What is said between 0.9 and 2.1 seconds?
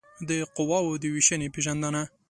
د وېشنې پېژندنه